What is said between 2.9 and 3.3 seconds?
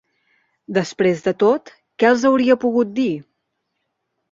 dir?